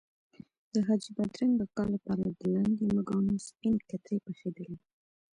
د 0.73 0.75
حاجي 0.87 1.11
بادرنګ 1.17 1.53
اکا 1.65 1.83
لپاره 1.93 2.23
د 2.39 2.41
لاندې 2.53 2.83
مږانو 2.95 3.35
سپینې 3.47 3.79
کترې 3.89 4.17
پخېدلې. 4.25 4.75